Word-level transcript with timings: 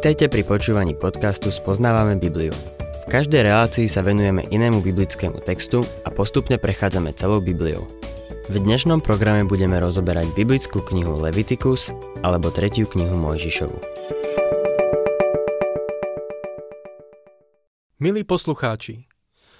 Vítajte 0.00 0.32
pri 0.32 0.48
počúvaní 0.48 0.96
podcastu 0.96 1.52
Spoznávame 1.52 2.16
Bibliu. 2.16 2.56
V 3.04 3.06
každej 3.12 3.44
relácii 3.44 3.84
sa 3.84 4.00
venujeme 4.00 4.48
inému 4.48 4.80
biblickému 4.80 5.44
textu 5.44 5.84
a 5.84 6.08
postupne 6.08 6.56
prechádzame 6.56 7.12
celou 7.12 7.44
Bibliou. 7.44 7.84
V 8.48 8.56
dnešnom 8.64 9.04
programe 9.04 9.44
budeme 9.44 9.76
rozoberať 9.76 10.32
biblickú 10.32 10.80
knihu 10.88 11.20
Leviticus 11.20 11.92
alebo 12.24 12.48
tretiu 12.48 12.88
knihu 12.88 13.12
Mojžišovu. 13.12 13.76
Milí 18.00 18.24
poslucháči, 18.24 19.04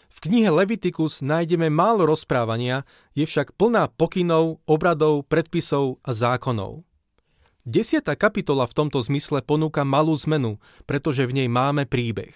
v 0.09 0.19
knihe 0.25 0.49
Leviticus 0.49 1.21
nájdeme 1.21 1.69
málo 1.69 2.09
rozprávania, 2.09 2.89
je 3.13 3.29
však 3.29 3.61
plná 3.61 3.93
pokynov, 3.93 4.65
obradov, 4.65 5.21
predpisov 5.29 6.01
a 6.01 6.17
zákonov. 6.17 6.89
Desiatá 7.71 8.19
kapitola 8.19 8.67
v 8.67 8.75
tomto 8.75 8.99
zmysle 8.99 9.47
ponúka 9.47 9.87
malú 9.87 10.19
zmenu, 10.27 10.59
pretože 10.91 11.23
v 11.23 11.39
nej 11.39 11.47
máme 11.47 11.87
príbeh. 11.87 12.35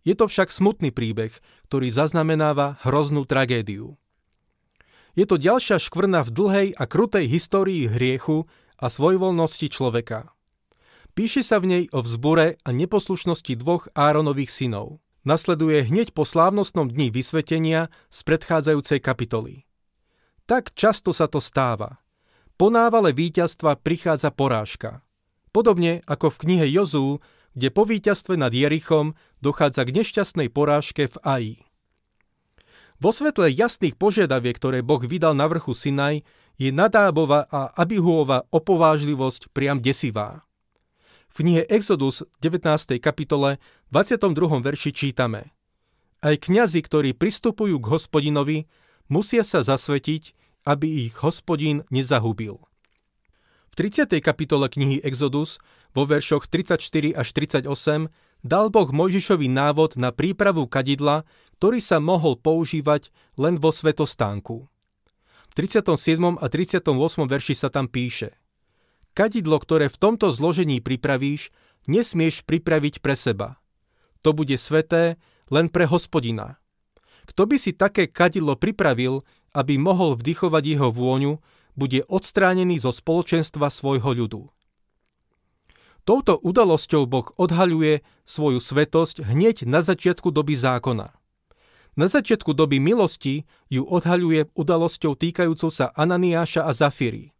Je 0.00 0.16
to 0.16 0.32
však 0.32 0.48
smutný 0.48 0.96
príbeh, 0.96 1.28
ktorý 1.68 1.92
zaznamenáva 1.92 2.80
hroznú 2.80 3.28
tragédiu. 3.28 4.00
Je 5.12 5.28
to 5.28 5.36
ďalšia 5.36 5.76
škvrna 5.76 6.24
v 6.24 6.30
dlhej 6.32 6.68
a 6.72 6.88
krutej 6.88 7.28
histórii 7.28 7.84
hriechu 7.84 8.48
a 8.80 8.88
svojvoľnosti 8.88 9.68
človeka. 9.68 10.32
Píše 11.12 11.44
sa 11.44 11.60
v 11.60 11.68
nej 11.68 11.84
o 11.92 12.00
vzbure 12.00 12.56
a 12.56 12.68
neposlušnosti 12.72 13.60
dvoch 13.60 13.92
Áronových 13.92 14.48
synov. 14.48 15.04
Nasleduje 15.28 15.84
hneď 15.84 16.16
po 16.16 16.24
slávnostnom 16.24 16.88
dni 16.88 17.12
vysvetenia 17.12 17.92
z 18.08 18.18
predchádzajúcej 18.24 19.04
kapitoly. 19.04 19.68
Tak 20.48 20.72
často 20.72 21.12
sa 21.12 21.28
to 21.28 21.44
stáva– 21.44 22.00
po 22.56 22.72
návale 22.72 23.12
víťazstva 23.12 23.76
prichádza 23.76 24.32
porážka. 24.32 25.04
Podobne 25.52 26.00
ako 26.08 26.32
v 26.32 26.40
knihe 26.44 26.66
Jozú, 26.72 27.20
kde 27.56 27.68
po 27.72 27.88
víťazstve 27.88 28.36
nad 28.36 28.52
Jerichom 28.52 29.16
dochádza 29.40 29.84
k 29.88 29.94
nešťastnej 30.00 30.48
porážke 30.52 31.08
v 31.08 31.16
Aji. 31.24 31.56
Vo 32.96 33.12
svetle 33.12 33.52
jasných 33.52 33.96
požiadaviek, 34.00 34.56
ktoré 34.56 34.80
Boh 34.80 35.00
vydal 35.00 35.36
na 35.36 35.44
vrchu 35.48 35.76
Sinaj, 35.76 36.24
je 36.56 36.72
Nadábova 36.72 37.44
a 37.52 37.68
Abihuova 37.76 38.48
opovážlivosť 38.48 39.52
priam 39.52 39.76
desivá. 39.76 40.40
V 41.28 41.44
knihe 41.44 41.68
Exodus 41.68 42.24
19. 42.40 42.96
kapitole 42.96 43.60
22. 43.92 44.32
verši 44.64 44.96
čítame 44.96 45.52
Aj 46.24 46.32
kňazi, 46.32 46.80
ktorí 46.80 47.12
pristupujú 47.12 47.76
k 47.76 47.86
hospodinovi, 47.92 48.64
musia 49.12 49.44
sa 49.44 49.60
zasvetiť, 49.60 50.45
aby 50.66 51.06
ich 51.06 51.22
hospodín 51.22 51.86
nezahubil. 51.94 52.58
V 53.70 53.74
30. 53.78 54.10
kapitole 54.18 54.66
knihy 54.66 54.98
Exodus 55.06 55.62
vo 55.94 56.04
veršoch 56.04 56.50
34 56.50 57.14
až 57.14 57.28
38 57.30 57.70
dal 58.42 58.66
Boh 58.68 58.90
Mojžišovi 58.90 59.46
návod 59.46 59.94
na 59.96 60.10
prípravu 60.10 60.66
kadidla, 60.66 61.22
ktorý 61.56 61.78
sa 61.78 62.02
mohol 62.02 62.36
používať 62.36 63.14
len 63.38 63.56
vo 63.56 63.70
svetostánku. 63.70 64.66
V 65.46 65.52
37. 65.54 65.86
a 66.36 66.46
38. 66.50 66.82
verši 67.24 67.54
sa 67.56 67.70
tam 67.70 67.86
píše 67.88 68.36
Kadidlo, 69.16 69.56
ktoré 69.56 69.88
v 69.88 69.96
tomto 69.96 70.28
zložení 70.28 70.84
pripravíš, 70.84 71.48
nesmieš 71.88 72.44
pripraviť 72.44 73.00
pre 73.00 73.16
seba. 73.16 73.56
To 74.20 74.36
bude 74.36 74.52
sveté 74.60 75.16
len 75.48 75.72
pre 75.72 75.88
hospodina. 75.88 76.60
Kto 77.26 77.42
by 77.44 77.56
si 77.58 77.74
také 77.74 78.06
kadidlo 78.06 78.54
pripravil, 78.54 79.26
aby 79.52 79.76
mohol 79.76 80.14
vdychovať 80.14 80.62
jeho 80.64 80.88
vôňu, 80.94 81.42
bude 81.76 82.00
odstránený 82.08 82.80
zo 82.80 82.94
spoločenstva 82.94 83.68
svojho 83.68 84.16
ľudu. 84.16 84.42
Touto 86.06 86.38
udalosťou 86.38 87.02
Boh 87.10 87.26
odhaľuje 87.34 88.06
svoju 88.22 88.62
svetosť 88.62 89.26
hneď 89.26 89.66
na 89.66 89.82
začiatku 89.82 90.30
doby 90.30 90.54
zákona. 90.54 91.10
Na 91.98 92.06
začiatku 92.06 92.54
doby 92.54 92.78
milosti 92.78 93.42
ju 93.66 93.82
odhaľuje 93.82 94.54
udalosťou 94.54 95.18
týkajúcou 95.18 95.72
sa 95.72 95.90
Ananiáša 95.96 96.62
a 96.62 96.70
Zafíry. 96.70 97.34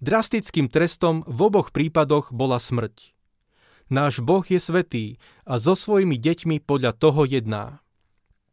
Drastickým 0.00 0.72
trestom 0.72 1.20
v 1.28 1.38
oboch 1.52 1.68
prípadoch 1.68 2.32
bola 2.32 2.56
smrť. 2.56 3.12
Náš 3.92 4.24
Boh 4.24 4.40
je 4.40 4.56
svetý 4.56 5.20
a 5.44 5.60
so 5.60 5.76
svojimi 5.76 6.16
deťmi 6.16 6.64
podľa 6.64 6.96
toho 6.96 7.28
jedná. 7.28 7.81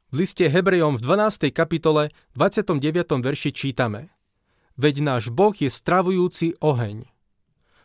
V 0.09 0.25
liste 0.25 0.49
Hebrejom 0.49 0.97
v 0.97 1.05
12. 1.05 1.53
kapitole 1.53 2.09
29. 2.33 2.81
verši 3.21 3.53
čítame 3.53 4.09
Veď 4.73 5.05
náš 5.05 5.29
Boh 5.29 5.53
je 5.53 5.69
stravujúci 5.69 6.57
oheň. 6.65 7.05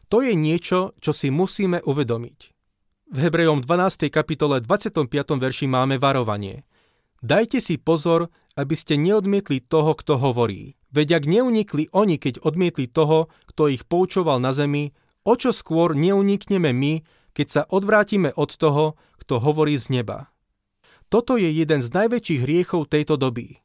To 0.09 0.25
je 0.25 0.33
niečo, 0.33 0.97
čo 1.05 1.13
si 1.13 1.29
musíme 1.29 1.85
uvedomiť. 1.85 2.39
V 3.13 3.17
Hebrejom 3.21 3.61
12. 3.61 4.09
kapitole 4.09 4.65
25. 4.65 5.05
verši 5.37 5.69
máme 5.69 6.01
varovanie. 6.01 6.65
Dajte 7.21 7.61
si 7.61 7.77
pozor, 7.77 8.33
aby 8.57 8.73
ste 8.73 8.97
neodmietli 8.97 9.61
toho, 9.61 9.93
kto 9.93 10.17
hovorí. 10.17 10.81
Veď 10.97 11.21
ak 11.21 11.25
neunikli 11.29 11.93
oni, 11.93 12.17
keď 12.17 12.41
odmietli 12.41 12.89
toho, 12.89 13.29
kto 13.53 13.69
ich 13.69 13.85
poučoval 13.85 14.41
na 14.41 14.57
zemi, 14.57 14.97
o 15.29 15.37
čo 15.37 15.53
skôr 15.53 15.93
neunikneme 15.93 16.73
my, 16.73 17.05
keď 17.37 17.47
sa 17.53 17.63
odvrátime 17.69 18.33
od 18.33 18.49
toho, 18.57 18.97
kto 19.21 19.45
hovorí 19.45 19.77
z 19.77 20.01
neba. 20.01 20.33
Toto 21.09 21.41
je 21.41 21.49
jeden 21.51 21.81
z 21.85 21.89
najväčších 21.89 22.41
hriechov 22.43 22.91
tejto 22.91 23.17
doby. 23.21 23.61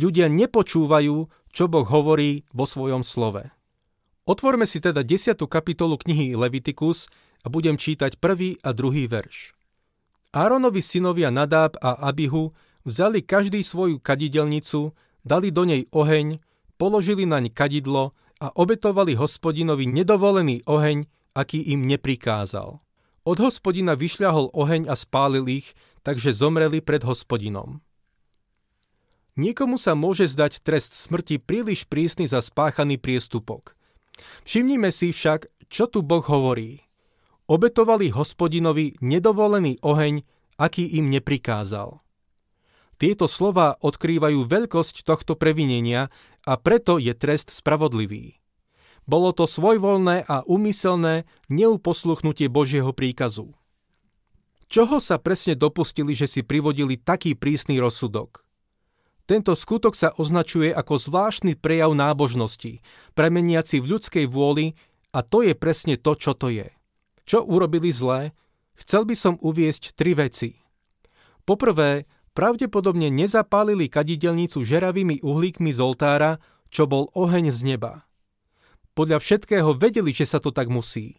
Ľudia 0.00 0.32
nepočúvajú, 0.32 1.16
čo 1.52 1.64
Boh 1.68 1.84
hovorí 1.84 2.48
vo 2.56 2.64
svojom 2.64 3.04
slove. 3.04 3.52
Otvorme 4.24 4.64
si 4.64 4.78
teda 4.78 5.02
10. 5.02 5.36
kapitolu 5.50 5.98
knihy 5.98 6.38
Leviticus 6.38 7.10
a 7.42 7.50
budem 7.50 7.74
čítať 7.74 8.22
prvý 8.22 8.56
a 8.62 8.70
druhý 8.70 9.10
verš. 9.10 9.52
Áronovi 10.32 10.80
synovia 10.80 11.28
Nadáb 11.28 11.76
a 11.82 12.08
Abihu 12.08 12.54
vzali 12.88 13.20
každý 13.20 13.60
svoju 13.60 14.00
kadidelnicu, 14.00 14.96
dali 15.26 15.52
do 15.52 15.68
nej 15.68 15.84
oheň, 15.92 16.40
položili 16.80 17.28
naň 17.28 17.52
kadidlo 17.52 18.16
a 18.40 18.48
obetovali 18.54 19.12
hospodinovi 19.18 19.90
nedovolený 19.90 20.64
oheň, 20.64 21.04
aký 21.36 21.62
im 21.74 21.84
neprikázal. 21.84 22.80
Od 23.22 23.38
hospodina 23.38 23.94
vyšľahol 23.94 24.50
oheň 24.50 24.90
a 24.90 24.98
spálil 24.98 25.46
ich, 25.46 25.78
takže 26.02 26.34
zomreli 26.34 26.82
pred 26.82 27.06
hospodinom. 27.06 27.78
Niekomu 29.38 29.78
sa 29.78 29.94
môže 29.94 30.26
zdať 30.26 30.60
trest 30.60 30.92
smrti 30.92 31.38
príliš 31.38 31.86
prísny 31.86 32.26
za 32.26 32.42
spáchaný 32.42 32.98
priestupok. 32.98 33.78
Všimnime 34.44 34.90
si 34.90 35.14
však, 35.14 35.48
čo 35.72 35.88
tu 35.88 36.02
Boh 36.02 36.20
hovorí. 36.20 36.84
Obetovali 37.46 38.10
hospodinovi 38.12 38.98
nedovolený 39.00 39.80
oheň, 39.80 40.26
aký 40.58 40.84
im 40.98 41.08
neprikázal. 41.08 42.02
Tieto 43.00 43.30
slova 43.30 43.78
odkrývajú 43.80 44.46
veľkosť 44.46 45.06
tohto 45.06 45.38
previnenia 45.38 46.10
a 46.42 46.58
preto 46.58 46.98
je 46.98 47.14
trest 47.14 47.54
spravodlivý. 47.54 48.41
Bolo 49.02 49.34
to 49.34 49.50
svojvoľné 49.50 50.24
a 50.24 50.46
úmyselné 50.46 51.26
neuposluchnutie 51.50 52.46
Božieho 52.46 52.94
príkazu. 52.94 53.50
Čoho 54.72 55.02
sa 55.04 55.20
presne 55.20 55.52
dopustili, 55.52 56.16
že 56.16 56.24
si 56.24 56.40
privodili 56.40 56.96
taký 56.96 57.36
prísny 57.36 57.76
rozsudok? 57.76 58.46
Tento 59.28 59.54
skutok 59.54 59.94
sa 59.94 60.10
označuje 60.16 60.72
ako 60.72 60.98
zvláštny 60.98 61.54
prejav 61.60 61.94
nábožnosti, 61.94 62.82
premeniaci 63.14 63.78
v 63.78 63.96
ľudskej 63.96 64.26
vôli 64.26 64.74
a 65.12 65.20
to 65.20 65.44
je 65.44 65.52
presne 65.52 66.00
to, 66.00 66.16
čo 66.16 66.32
to 66.32 66.48
je. 66.48 66.72
Čo 67.28 67.46
urobili 67.46 67.92
zlé? 67.92 68.34
Chcel 68.74 69.06
by 69.06 69.14
som 69.14 69.34
uviesť 69.38 69.94
tri 69.94 70.16
veci. 70.16 70.58
Poprvé, 71.44 72.08
pravdepodobne 72.32 73.12
nezapálili 73.12 73.86
kadidelnicu 73.86 74.64
žeravými 74.64 75.22
uhlíkmi 75.22 75.70
z 75.70 75.78
oltára, 75.84 76.40
čo 76.72 76.88
bol 76.88 77.12
oheň 77.12 77.52
z 77.52 77.60
neba. 77.76 78.08
Podľa 78.92 79.24
všetkého 79.24 79.72
vedeli, 79.72 80.12
že 80.12 80.28
sa 80.28 80.36
to 80.36 80.52
tak 80.52 80.68
musí. 80.68 81.16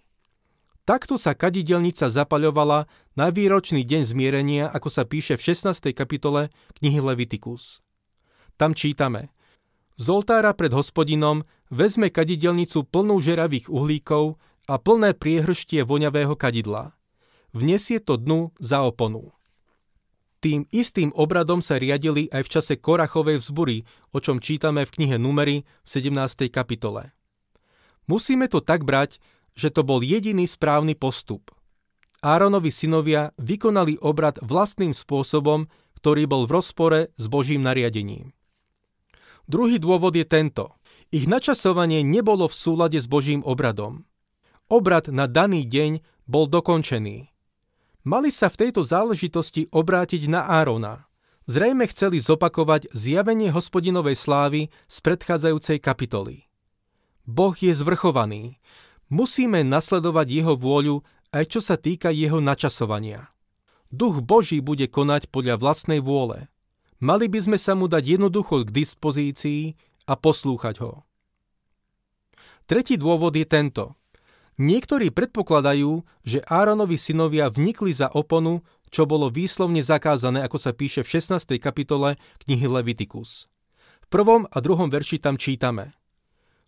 Takto 0.86 1.18
sa 1.18 1.34
kadidelnica 1.34 2.06
zapaľovala 2.06 2.86
na 3.18 3.32
výročný 3.34 3.82
deň 3.82 4.02
zmierenia, 4.04 4.70
ako 4.70 4.92
sa 4.92 5.08
píše 5.08 5.40
v 5.40 5.56
16. 5.56 5.96
kapitole 5.96 6.54
knihy 6.78 7.00
Leviticus. 7.02 7.82
Tam 8.60 8.78
čítame 8.78 9.34
Z 9.98 10.06
oltára 10.12 10.54
pred 10.54 10.70
hospodinom 10.70 11.48
vezme 11.74 12.14
kadidelnicu 12.14 12.86
plnú 12.86 13.18
žeravých 13.24 13.72
uhlíkov 13.72 14.38
a 14.70 14.78
plné 14.78 15.18
priehrštie 15.18 15.82
voňavého 15.82 16.38
kadidla. 16.38 16.94
Vnesie 17.56 17.98
to 17.98 18.20
dnu 18.20 18.54
za 18.62 18.86
oponu. 18.86 19.34
Tým 20.44 20.68
istým 20.76 21.16
obradom 21.16 21.64
sa 21.64 21.80
riadili 21.80 22.28
aj 22.28 22.44
v 22.44 22.52
čase 22.60 22.74
Korachovej 22.76 23.40
vzbury, 23.40 23.88
o 24.12 24.20
čom 24.20 24.44
čítame 24.44 24.84
v 24.84 24.94
knihe 25.00 25.16
Numery 25.16 25.64
v 25.64 25.88
17. 25.88 26.52
kapitole. 26.52 27.16
Musíme 28.06 28.52
to 28.52 28.60
tak 28.60 28.84
brať, 28.84 29.20
že 29.54 29.70
to 29.70 29.86
bol 29.86 30.02
jediný 30.02 30.50
správny 30.50 30.98
postup. 30.98 31.54
Áronovi 32.24 32.72
synovia 32.72 33.36
vykonali 33.36 34.00
obrad 34.00 34.40
vlastným 34.40 34.96
spôsobom, 34.96 35.68
ktorý 36.00 36.24
bol 36.28 36.48
v 36.48 36.56
rozpore 36.56 37.00
s 37.16 37.26
Božím 37.28 37.64
nariadením. 37.64 38.32
Druhý 39.48 39.76
dôvod 39.80 40.16
je 40.16 40.24
tento. 40.24 40.72
Ich 41.12 41.28
načasovanie 41.28 42.00
nebolo 42.02 42.48
v 42.48 42.56
súlade 42.56 43.00
s 43.00 43.08
Božím 43.12 43.44
obradom. 43.44 44.08
Obrad 44.72 45.12
na 45.12 45.28
daný 45.28 45.68
deň 45.68 46.00
bol 46.24 46.48
dokončený. 46.48 47.28
Mali 48.04 48.32
sa 48.32 48.48
v 48.48 48.68
tejto 48.68 48.84
záležitosti 48.84 49.68
obrátiť 49.72 50.28
na 50.32 50.48
Árona. 50.48 51.08
Zrejme 51.44 51.88
chceli 51.92 52.24
zopakovať 52.24 52.92
zjavenie 52.96 53.52
hospodinovej 53.52 54.16
slávy 54.16 54.72
z 54.88 54.98
predchádzajúcej 55.04 55.84
kapitoly. 55.84 56.48
Boh 57.24 57.56
je 57.56 57.72
zvrchovaný. 57.72 58.60
Musíme 59.08 59.64
nasledovať 59.64 60.28
jeho 60.30 60.54
vôľu 60.56 61.04
aj 61.34 61.44
čo 61.50 61.60
sa 61.66 61.76
týka 61.76 62.14
jeho 62.14 62.38
načasovania. 62.38 63.34
Duch 63.90 64.22
Boží 64.22 64.62
bude 64.62 64.86
konať 64.86 65.34
podľa 65.34 65.58
vlastnej 65.58 65.98
vôle. 65.98 66.46
Mali 67.02 67.26
by 67.28 67.40
sme 67.42 67.58
sa 67.58 67.74
mu 67.74 67.90
dať 67.90 68.18
jednoducho 68.18 68.64
k 68.64 68.74
dispozícii 68.74 69.74
a 70.06 70.14
poslúchať 70.14 70.80
ho. 70.86 71.04
Tretí 72.70 72.96
dôvod 72.96 73.34
je 73.36 73.44
tento. 73.44 73.98
Niektorí 74.62 75.10
predpokladajú, 75.10 76.06
že 76.22 76.46
Áronovi 76.46 76.96
synovia 76.96 77.50
vnikli 77.50 77.92
za 77.92 78.08
oponu, 78.14 78.62
čo 78.94 79.10
bolo 79.10 79.34
výslovne 79.34 79.82
zakázané, 79.82 80.46
ako 80.46 80.58
sa 80.62 80.72
píše 80.72 81.02
v 81.02 81.18
16. 81.18 81.58
kapitole 81.58 82.22
knihy 82.46 82.70
Levitikus. 82.70 83.50
V 84.06 84.08
prvom 84.14 84.46
a 84.46 84.58
druhom 84.62 84.94
verši 84.94 85.18
tam 85.18 85.36
čítame. 85.36 85.98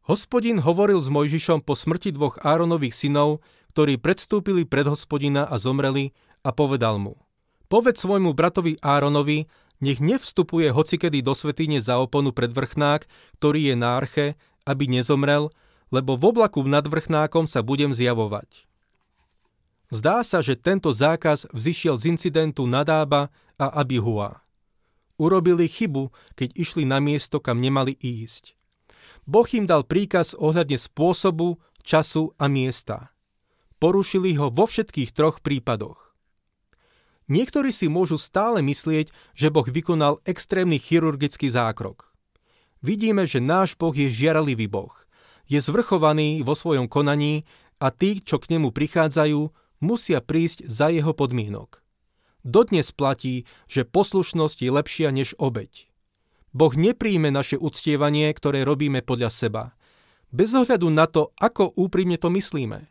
Hospodin 0.05 0.61
hovoril 0.61 1.01
s 1.01 1.09
Mojžišom 1.09 1.65
po 1.65 1.73
smrti 1.73 2.13
dvoch 2.13 2.37
Áronových 2.45 2.93
synov, 2.93 3.41
ktorí 3.73 3.97
predstúpili 3.97 4.61
pred 4.61 4.85
hospodina 4.85 5.49
a 5.49 5.57
zomreli 5.57 6.13
a 6.45 6.53
povedal 6.53 7.01
mu. 7.01 7.17
Povedz 7.65 8.05
svojmu 8.05 8.37
bratovi 8.37 8.77
Áronovi, 8.85 9.49
nech 9.81 9.97
nevstupuje 9.97 10.69
hocikedy 10.69 11.25
do 11.25 11.33
svetine 11.33 11.81
za 11.81 11.97
oponu 11.97 12.29
pred 12.29 12.53
vrchnák, 12.53 13.09
ktorý 13.41 13.73
je 13.73 13.75
na 13.75 13.97
arche, 13.97 14.37
aby 14.69 14.85
nezomrel, 14.85 15.49
lebo 15.89 16.13
v 16.13 16.37
oblaku 16.37 16.61
nad 16.69 16.85
vrchnákom 16.85 17.49
sa 17.49 17.65
budem 17.65 17.89
zjavovať. 17.89 18.69
Zdá 19.89 20.21
sa, 20.21 20.45
že 20.45 20.53
tento 20.53 20.93
zákaz 20.93 21.49
vzýšiel 21.49 21.97
z 21.97 22.13
incidentu 22.13 22.69
Nadába 22.69 23.33
a 23.57 23.73
Abihua. 23.73 24.45
Urobili 25.17 25.65
chybu, 25.65 26.13
keď 26.37 26.53
išli 26.53 26.85
na 26.85 27.01
miesto, 27.01 27.41
kam 27.41 27.57
nemali 27.57 27.97
ísť. 27.97 28.53
Boh 29.25 29.45
im 29.53 29.65
dal 29.65 29.85
príkaz 29.85 30.37
ohľadne 30.37 30.77
spôsobu, 30.77 31.57
času 31.81 32.33
a 32.37 32.45
miesta. 32.49 33.13
Porušili 33.81 34.37
ho 34.37 34.53
vo 34.53 34.65
všetkých 34.69 35.13
troch 35.13 35.41
prípadoch. 35.41 36.13
Niektorí 37.25 37.73
si 37.73 37.89
môžu 37.89 38.21
stále 38.21 38.61
myslieť, 38.61 39.09
že 39.33 39.49
Boh 39.49 39.65
vykonal 39.65 40.21
extrémny 40.29 40.77
chirurgický 40.77 41.49
zákrok. 41.49 42.13
Vidíme, 42.85 43.25
že 43.25 43.41
náš 43.41 43.73
Boh 43.73 43.93
je 43.93 44.05
žiaralivý 44.05 44.69
Boh– 44.69 44.93
je 45.45 45.61
zvrchovaný 45.61 46.41
vo 46.41 46.57
svojom 46.57 46.89
konaní 46.89 47.45
a 47.77 47.93
tí, 47.93 48.21
čo 48.21 48.41
k 48.41 48.57
nemu 48.57 48.73
prichádzajú, 48.73 49.53
musia 49.81 50.19
prísť 50.21 50.65
za 50.65 50.89
jeho 50.89 51.13
podmienok. 51.13 51.81
Dodnes 52.45 52.93
platí, 52.93 53.49
že 53.65 53.85
poslušnosť 53.85 54.57
je 54.61 54.69
lepšia 54.69 55.09
než 55.09 55.33
obeď. 55.37 55.89
Boh 56.55 56.71
nepríjme 56.71 57.35
naše 57.35 57.59
uctievanie, 57.59 58.31
ktoré 58.31 58.63
robíme 58.63 59.03
podľa 59.03 59.27
seba, 59.27 59.63
bez 60.31 60.55
ohľadu 60.55 60.87
na 60.87 61.03
to, 61.03 61.35
ako 61.35 61.75
úprimne 61.75 62.15
to 62.15 62.31
myslíme. 62.31 62.87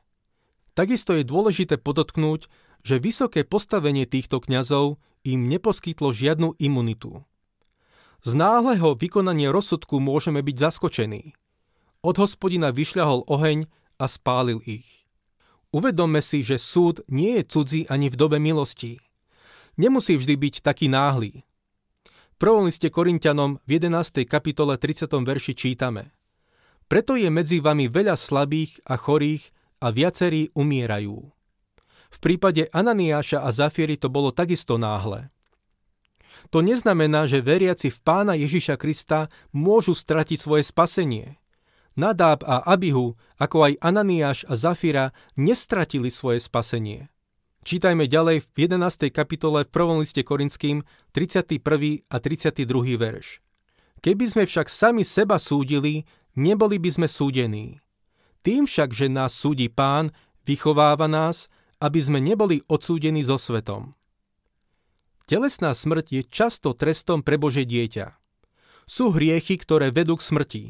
Takisto 0.76 1.16
je 1.16 1.24
dôležité 1.24 1.80
podotknúť, 1.80 2.52
že 2.84 3.00
vysoké 3.00 3.48
postavenie 3.48 4.04
týchto 4.04 4.44
kňazov 4.44 5.00
im 5.24 5.48
neposkytlo 5.48 6.12
žiadnu 6.12 6.60
imunitu. 6.60 7.24
Z 8.20 8.36
náhleho 8.36 8.92
vykonania 8.92 9.48
rozsudku 9.48 9.96
môžeme 9.96 10.44
byť 10.44 10.56
zaskočení. 10.60 11.32
Od 12.04 12.16
hospodina 12.20 12.68
vyšľahol 12.68 13.24
oheň 13.32 13.64
a 13.96 14.04
spálil 14.04 14.60
ich. 14.68 15.08
Uvedomme 15.72 16.20
si, 16.20 16.44
že 16.44 16.60
súd 16.60 17.00
nie 17.08 17.40
je 17.40 17.44
cudzí 17.48 17.80
ani 17.88 18.12
v 18.12 18.16
dobe 18.20 18.36
milosti. 18.36 19.00
Nemusí 19.80 20.20
vždy 20.20 20.34
byť 20.36 20.54
taký 20.60 20.92
náhly. 20.92 21.48
Prvom 22.34 22.66
liste 22.66 22.90
Korintianom 22.90 23.62
v 23.62 23.78
11. 23.78 24.26
kapitole 24.26 24.74
30. 24.74 25.06
verši 25.22 25.54
čítame 25.54 26.10
Preto 26.90 27.14
je 27.14 27.30
medzi 27.30 27.62
vami 27.62 27.86
veľa 27.86 28.18
slabých 28.18 28.82
a 28.90 28.98
chorých 28.98 29.54
a 29.78 29.94
viacerí 29.94 30.50
umierajú. 30.58 31.30
V 32.10 32.18
prípade 32.18 32.66
Ananiáša 32.74 33.46
a 33.46 33.54
Zafiery 33.54 33.94
to 33.94 34.10
bolo 34.10 34.34
takisto 34.34 34.74
náhle. 34.74 35.30
To 36.50 36.58
neznamená, 36.58 37.30
že 37.30 37.38
veriaci 37.38 37.94
v 37.94 37.98
pána 38.02 38.34
Ježiša 38.34 38.82
Krista 38.82 39.30
môžu 39.54 39.94
stratiť 39.94 40.38
svoje 40.38 40.66
spasenie– 40.66 41.34
Nadáb 41.94 42.42
a 42.42 42.58
Abihu, 42.66 43.14
ako 43.38 43.70
aj 43.70 43.78
Ananiáš 43.78 44.42
a 44.50 44.58
Zafira, 44.58 45.14
nestratili 45.38 46.10
svoje 46.10 46.42
spasenie. 46.42 47.06
Čítajme 47.64 48.04
ďalej 48.12 48.44
v 48.44 48.68
11. 48.68 49.08
kapitole 49.08 49.64
v 49.64 49.72
1. 49.72 50.04
liste 50.04 50.20
Korinským 50.20 50.84
31. 51.16 52.04
a 52.12 52.16
32. 52.20 52.60
verš. 53.00 53.40
Keby 54.04 54.24
sme 54.28 54.44
však 54.44 54.68
sami 54.68 55.00
seba 55.00 55.40
súdili, 55.40 56.04
neboli 56.36 56.76
by 56.76 56.90
sme 56.92 57.08
súdení. 57.08 57.80
Tým 58.44 58.68
však, 58.68 58.92
že 58.92 59.08
nás 59.08 59.32
súdi 59.32 59.72
pán, 59.72 60.12
vychováva 60.44 61.08
nás, 61.08 61.48
aby 61.80 62.04
sme 62.04 62.20
neboli 62.20 62.60
odsúdení 62.68 63.24
so 63.24 63.40
svetom. 63.40 63.96
Telesná 65.24 65.72
smrť 65.72 66.20
je 66.20 66.22
často 66.28 66.76
trestom 66.76 67.24
pre 67.24 67.40
Bože 67.40 67.64
dieťa. 67.64 68.12
Sú 68.84 69.08
hriechy, 69.08 69.56
ktoré 69.56 69.88
vedú 69.88 70.20
k 70.20 70.26
smrti. 70.28 70.64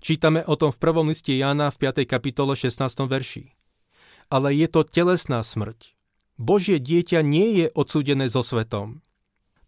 Čítame 0.00 0.48
o 0.48 0.56
tom 0.56 0.72
v 0.72 0.80
prvom 0.80 1.12
liste 1.12 1.36
Jána 1.36 1.68
v 1.68 1.92
5. 1.92 2.08
kapitole 2.08 2.56
16. 2.56 2.88
verši. 3.04 3.52
Ale 4.32 4.56
je 4.56 4.64
to 4.64 4.80
telesná 4.88 5.44
smrť. 5.44 5.97
Božie 6.38 6.78
dieťa 6.78 7.20
nie 7.26 7.58
je 7.58 7.66
odsúdené 7.74 8.30
so 8.30 8.46
svetom. 8.46 9.02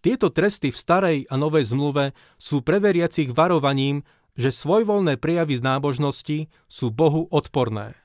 Tieto 0.01 0.31
tresty 0.31 0.71
v 0.71 0.79
starej 0.79 1.19
a 1.29 1.35
novej 1.37 1.75
zmluve 1.75 2.17
sú 2.39 2.63
pre 2.63 2.81
veriacich 2.81 3.35
varovaním, 3.35 4.07
že 4.39 4.55
svojvoľné 4.55 5.19
prejavy 5.19 5.59
z 5.59 5.63
nábožnosti 5.67 6.39
sú 6.71 6.87
Bohu 6.95 7.27
odporné. 7.29 7.99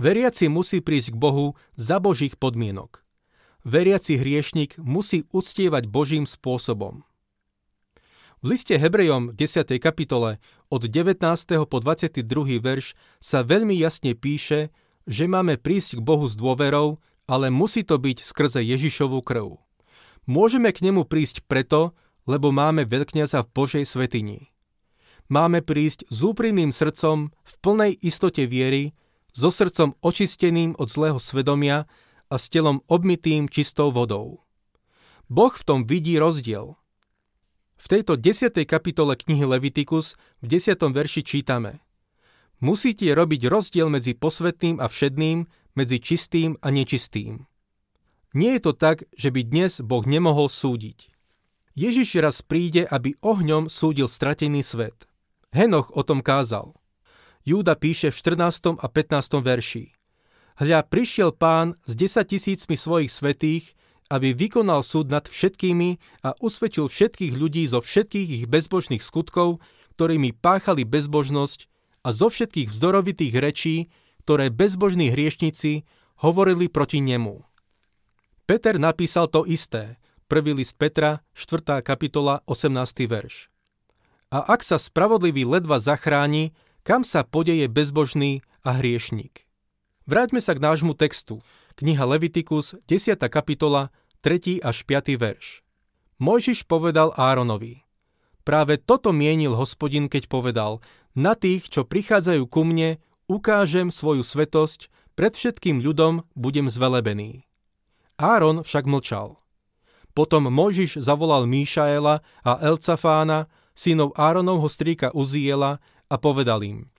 Veriaci 0.00 0.48
musí 0.48 0.80
prísť 0.80 1.14
k 1.14 1.20
Bohu 1.20 1.46
za 1.76 2.00
Božích 2.02 2.34
podmienok. 2.40 3.04
Veriaci 3.68 4.16
hriešnik 4.16 4.80
musí 4.80 5.28
uctievať 5.30 5.86
Božím 5.86 6.24
spôsobom. 6.24 7.04
V 8.38 8.54
liste 8.54 8.78
Hebrejom 8.78 9.34
v 9.34 9.44
10. 9.44 9.66
kapitole 9.82 10.38
od 10.70 10.86
19. 10.86 11.18
po 11.66 11.78
22. 11.82 12.22
verš 12.62 12.94
sa 13.18 13.42
veľmi 13.42 13.74
jasne 13.74 14.14
píše, 14.14 14.70
že 15.10 15.26
máme 15.26 15.58
prísť 15.58 15.98
k 15.98 16.00
Bohu 16.06 16.24
s 16.30 16.38
dôverou, 16.38 17.02
ale 17.28 17.52
musí 17.52 17.84
to 17.84 18.00
byť 18.00 18.24
skrze 18.24 18.64
Ježišovú 18.64 19.20
krv. 19.20 19.60
Môžeme 20.24 20.72
k 20.72 20.88
nemu 20.88 21.04
prísť 21.04 21.44
preto, 21.44 21.92
lebo 22.24 22.48
máme 22.50 22.88
veľkňaza 22.88 23.44
v 23.44 23.52
Božej 23.52 23.84
svetini. 23.84 24.50
Máme 25.28 25.60
prísť 25.60 26.08
s 26.08 26.24
úprimným 26.24 26.72
srdcom 26.72 27.28
v 27.28 27.54
plnej 27.60 27.92
istote 28.00 28.48
viery, 28.48 28.96
so 29.36 29.52
srdcom 29.52 29.92
očisteným 30.00 30.72
od 30.80 30.88
zlého 30.88 31.20
svedomia 31.20 31.84
a 32.32 32.36
s 32.40 32.48
telom 32.48 32.80
obmitým 32.88 33.46
čistou 33.46 33.92
vodou. 33.92 34.42
Boh 35.28 35.52
v 35.52 35.62
tom 35.68 35.84
vidí 35.84 36.16
rozdiel– 36.16 36.74
v 37.78 37.86
tejto 37.86 38.18
10. 38.18 38.58
kapitole 38.66 39.14
knihy 39.14 39.46
Levitikus 39.46 40.18
v 40.42 40.58
10. 40.58 40.82
verši 40.90 41.22
čítame 41.22 41.78
Musíte 42.58 43.06
robiť 43.06 43.46
rozdiel 43.46 43.86
medzi 43.86 44.18
posvetným 44.18 44.82
a 44.82 44.90
všedným, 44.90 45.46
medzi 45.78 46.02
čistým 46.02 46.58
a 46.58 46.74
nečistým. 46.74 47.46
Nie 48.34 48.58
je 48.58 48.62
to 48.66 48.72
tak, 48.74 49.06
že 49.14 49.30
by 49.30 49.46
dnes 49.46 49.78
Boh 49.78 50.02
nemohol 50.02 50.50
súdiť. 50.50 51.14
Ježiš 51.78 52.18
raz 52.18 52.42
príde, 52.42 52.82
aby 52.90 53.14
ohňom 53.22 53.70
súdil 53.70 54.10
stratený 54.10 54.66
svet. 54.66 55.06
Henoch 55.54 55.94
o 55.94 56.02
tom 56.02 56.18
kázal. 56.18 56.74
Júda 57.46 57.78
píše 57.78 58.10
v 58.10 58.18
14. 58.18 58.82
a 58.82 58.86
15. 58.90 59.38
verši. 59.46 59.94
Hľa 60.58 60.82
prišiel 60.90 61.30
pán 61.30 61.78
s 61.86 61.94
10 61.94 62.26
tisícmi 62.26 62.74
svojich 62.74 63.14
svetých 63.14 63.78
aby 64.08 64.32
vykonal 64.32 64.80
súd 64.80 65.12
nad 65.12 65.28
všetkými 65.28 66.00
a 66.24 66.32
usvedčil 66.40 66.88
všetkých 66.88 67.32
ľudí 67.36 67.68
zo 67.68 67.84
všetkých 67.84 68.28
ich 68.42 68.44
bezbožných 68.48 69.04
skutkov, 69.04 69.60
ktorými 70.00 70.32
páchali 70.32 70.88
bezbožnosť 70.88 71.68
a 72.04 72.08
zo 72.16 72.32
všetkých 72.32 72.72
vzdorovitých 72.72 73.34
rečí, 73.36 73.76
ktoré 74.28 74.52
bezbožní 74.52 75.08
hriešnici 75.08 75.88
hovorili 76.20 76.68
proti 76.68 77.00
nemu. 77.00 77.48
Peter 78.44 78.76
napísal 78.76 79.24
to 79.32 79.48
isté, 79.48 79.96
prvý 80.28 80.52
list 80.52 80.76
Petra, 80.76 81.24
4. 81.32 81.80
kapitola, 81.80 82.44
18. 82.44 83.08
verš. 83.08 83.48
A 84.28 84.44
ak 84.52 84.60
sa 84.60 84.76
spravodlivý 84.76 85.48
ledva 85.48 85.80
zachráni, 85.80 86.52
kam 86.84 87.08
sa 87.08 87.24
podeje 87.24 87.72
bezbožný 87.72 88.44
a 88.68 88.76
hriešnik? 88.76 89.48
Vráťme 90.04 90.44
sa 90.44 90.52
k 90.52 90.60
nášmu 90.60 90.92
textu. 90.92 91.40
Kniha 91.80 92.04
Levitikus, 92.04 92.76
10. 92.84 93.16
kapitola, 93.32 93.88
3. 94.20 94.60
až 94.60 94.84
5. 94.84 95.08
verš. 95.16 95.64
Mojžiš 96.20 96.68
povedal 96.68 97.16
Áronovi. 97.16 97.80
Práve 98.44 98.76
toto 98.76 99.08
mienil 99.08 99.56
hospodin, 99.56 100.04
keď 100.12 100.28
povedal, 100.28 100.84
na 101.16 101.32
tých, 101.32 101.72
čo 101.72 101.88
prichádzajú 101.88 102.44
ku 102.44 102.68
mne, 102.68 103.00
ukážem 103.28 103.92
svoju 103.92 104.24
svetosť, 104.24 104.88
pred 105.14 105.36
všetkým 105.36 105.84
ľudom 105.84 106.26
budem 106.34 106.66
zvelebený. 106.66 107.44
Áron 108.18 108.66
však 108.66 108.88
mlčal. 108.88 109.38
Potom 110.16 110.50
Mojžiš 110.50 110.98
zavolal 110.98 111.46
Míšaela 111.46 112.26
a 112.42 112.52
Elcafána, 112.58 113.46
synov 113.78 114.16
Áronovho 114.18 114.66
strýka 114.66 115.14
Uziela 115.14 115.78
a 116.10 116.16
povedal 116.18 116.66
im 116.66 116.90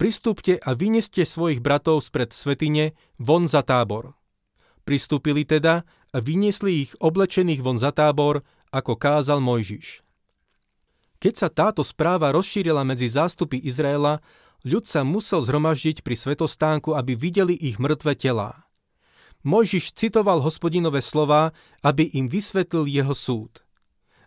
Pristúpte 0.00 0.56
a 0.58 0.72
vyneste 0.72 1.22
svojich 1.22 1.60
bratov 1.60 2.00
spred 2.00 2.32
svetine 2.32 2.96
von 3.20 3.46
za 3.46 3.60
tábor. 3.60 4.16
Pristúpili 4.88 5.44
teda 5.44 5.84
a 6.12 6.16
vyniesli 6.18 6.88
ich 6.88 6.92
oblečených 6.98 7.60
von 7.60 7.76
za 7.76 7.92
tábor, 7.92 8.42
ako 8.74 8.98
kázal 8.98 9.38
Mojžiš. 9.38 10.02
Keď 11.22 11.34
sa 11.40 11.48
táto 11.48 11.80
správa 11.80 12.34
rozšírila 12.34 12.84
medzi 12.84 13.08
zástupy 13.08 13.56
Izraela, 13.62 14.20
ľud 14.64 14.88
sa 14.88 15.04
musel 15.04 15.44
zhromaždiť 15.44 16.00
pri 16.00 16.16
svetostánku, 16.16 16.96
aby 16.96 17.12
videli 17.14 17.52
ich 17.52 17.76
mŕtve 17.76 18.16
telá. 18.16 18.64
Mojžiš 19.44 19.92
citoval 19.92 20.40
hospodinové 20.40 21.04
slova, 21.04 21.52
aby 21.84 22.08
im 22.16 22.32
vysvetlil 22.32 22.88
jeho 22.88 23.12
súd. 23.12 23.60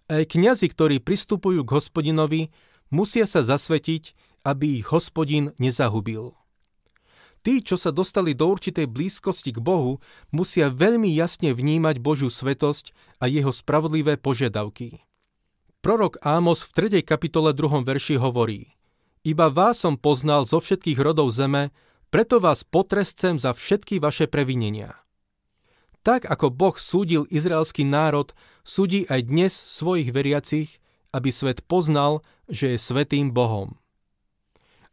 Aj 0.08 0.24
kňazi, 0.24 0.70
ktorí 0.70 1.02
pristupujú 1.02 1.66
k 1.66 1.74
hospodinovi, 1.74 2.42
musia 2.94 3.26
sa 3.26 3.42
zasvetiť, 3.42 4.14
aby 4.46 4.80
ich 4.80 4.94
hospodin 4.94 5.58
nezahubil. 5.58 6.38
Tí, 7.42 7.66
čo 7.66 7.76
sa 7.76 7.90
dostali 7.90 8.38
do 8.38 8.46
určitej 8.48 8.86
blízkosti 8.86 9.58
k 9.58 9.60
Bohu, 9.60 10.00
musia 10.30 10.70
veľmi 10.70 11.10
jasne 11.18 11.52
vnímať 11.52 11.98
Božiu 11.98 12.30
svetosť 12.30 12.94
a 13.18 13.26
jeho 13.26 13.50
spravodlivé 13.50 14.22
požiadavky. 14.22 15.02
Prorok 15.82 16.22
Ámos 16.22 16.62
v 16.62 17.02
3. 17.02 17.02
kapitole 17.02 17.58
2. 17.58 17.88
verši 17.88 18.22
hovorí 18.22 18.77
Iba 19.28 19.52
vás 19.52 19.84
som 19.84 20.00
poznal 20.00 20.48
zo 20.48 20.64
všetkých 20.64 20.96
rodov 21.04 21.36
zeme, 21.36 21.76
preto 22.08 22.40
vás 22.40 22.64
potrescem 22.64 23.36
za 23.36 23.52
všetky 23.52 24.00
vaše 24.00 24.24
previnenia. 24.24 25.04
Tak 26.00 26.24
ako 26.24 26.48
Boh 26.48 26.80
súdil 26.80 27.28
izraelský 27.28 27.84
národ, 27.84 28.32
súdi 28.64 29.04
aj 29.12 29.28
dnes 29.28 29.52
svojich 29.52 30.16
veriacich, 30.16 30.80
aby 31.12 31.28
svet 31.36 31.60
poznal, 31.68 32.24
že 32.48 32.72
je 32.72 32.80
svetým 32.80 33.36
Bohom. 33.36 33.76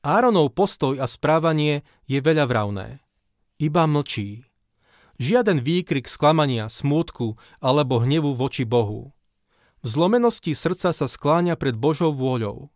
Áronov 0.02 0.50
postoj 0.50 0.98
a 0.98 1.06
správanie 1.06 1.86
je 2.10 2.18
veľa 2.18 2.50
vravné. 2.50 3.06
Iba 3.62 3.86
mlčí. 3.86 4.42
Žiaden 5.22 5.62
výkrik 5.62 6.10
sklamania, 6.10 6.66
smútku 6.66 7.38
alebo 7.62 8.02
hnevu 8.02 8.34
voči 8.34 8.66
Bohu. 8.66 9.14
V 9.78 9.86
zlomenosti 9.86 10.58
srdca 10.58 10.90
sa 10.90 11.06
skláňa 11.06 11.54
pred 11.54 11.78
Božou 11.78 12.10
vôľou. 12.10 12.73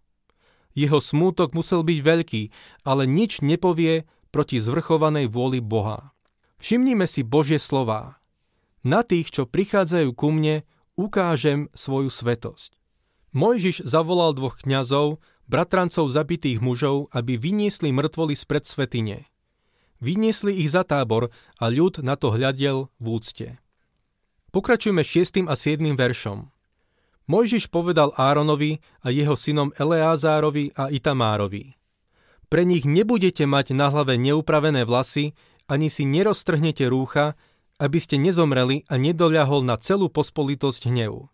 Jeho 0.77 1.01
smútok 1.01 1.57
musel 1.57 1.85
byť 1.85 1.99
veľký, 2.03 2.43
ale 2.85 3.09
nič 3.09 3.41
nepovie 3.41 4.05
proti 4.29 4.61
zvrchovanej 4.61 5.29
vôli 5.33 5.59
Boha. 5.65 6.13
Všimnime 6.59 7.07
si 7.07 7.23
Božie 7.23 7.63
slová. 7.63 8.19
Na 8.83 9.03
tých, 9.07 9.31
čo 9.31 9.47
prichádzajú 9.47 10.11
ku 10.15 10.35
mne, 10.35 10.67
ukážem 10.99 11.71
svoju 11.75 12.11
svetosť. 12.11 12.75
Mojžiš 13.35 13.85
zavolal 13.85 14.35
dvoch 14.35 14.59
kňazov, 14.59 15.23
bratrancov 15.47 16.11
zabitých 16.11 16.61
mužov, 16.61 17.09
aby 17.15 17.39
vyniesli 17.39 17.95
mŕtvoly 17.95 18.35
spred 18.35 18.67
svetine. 18.67 19.29
Vyniesli 19.99 20.55
ich 20.63 20.71
za 20.71 20.87
tábor 20.87 21.35
a 21.59 21.65
ľud 21.71 22.03
na 22.07 22.15
to 22.15 22.31
hľadiel 22.31 22.91
v 23.03 23.07
úcte. 23.07 23.49
Pokračujme 24.55 25.03
6. 25.05 25.45
a 25.45 25.55
7. 25.55 25.83
veršom. 25.93 26.49
Mojžiš 27.29 27.69
povedal 27.69 28.17
Áronovi 28.17 28.81
a 29.05 29.13
jeho 29.13 29.37
synom 29.37 29.69
Eleázárovi 29.77 30.73
a 30.73 30.89
Itamárovi. 30.89 31.77
Pre 32.49 32.65
nich 32.65 32.89
nebudete 32.89 33.45
mať 33.45 33.77
na 33.77 33.93
hlave 33.93 34.17
neupravené 34.17 34.89
vlasy, 34.89 35.37
ani 35.69 35.93
si 35.93 36.09
neroztrhnete 36.09 36.89
rúcha, 36.89 37.37
aby 37.77 38.01
ste 38.01 38.17
nezomreli 38.17 38.89
a 38.89 38.97
nedoľahol 38.97 39.61
na 39.61 39.77
celú 39.77 40.09
pospolitosť 40.09 40.89
hnevu. 40.89 41.29